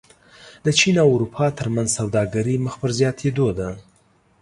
د 0.65 0.67
چین 0.79 0.95
او 1.03 1.09
اروپا 1.15 1.45
ترمنځ 1.59 1.89
سوداګري 1.99 2.55
مخ 2.65 2.73
په 2.81 2.87
زیاتېدو 2.97 3.47
ده. 3.59 3.69